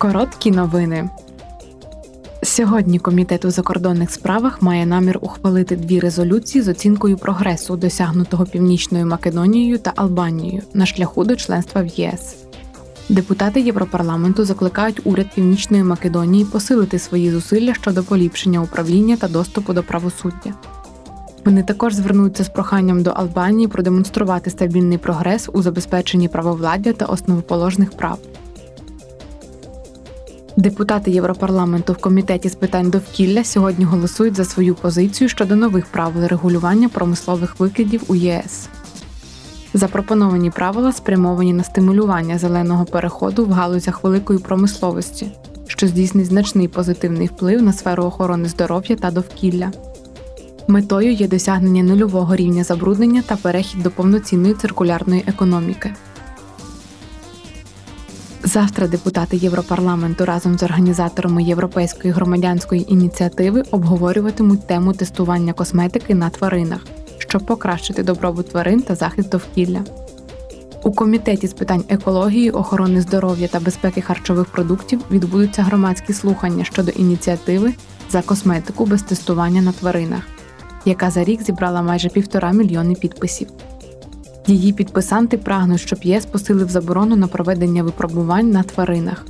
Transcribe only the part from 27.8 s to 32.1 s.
прав. Депутати Європарламенту в